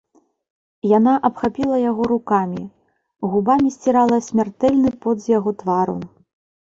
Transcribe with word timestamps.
Яна 0.97 1.11
абхапіла 1.29 1.77
яго 1.91 2.03
рукамі, 2.13 2.63
губамі 3.35 3.69
сцірала 3.79 4.17
смяртэльны 4.29 4.91
пот 5.05 5.17
з 5.27 5.35
яго 5.37 5.51
твару. 5.61 5.97